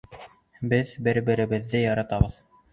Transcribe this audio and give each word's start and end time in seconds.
Беҙ 0.71 0.95
бер-беребеҙҙе 1.09 1.85
яратабыҙ. 1.85 2.43